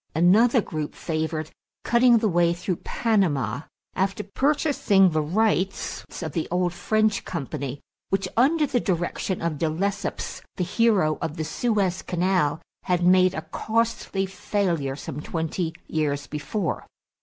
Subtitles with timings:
[0.15, 1.51] Another group favored
[1.83, 3.59] cutting the way through Panama
[3.93, 9.69] after purchasing the rights of the old French company which, under the direction of De
[9.69, 16.25] Lesseps, the hero of the Suez Canal, had made a costly failure some twenty years
[16.25, 16.87] before.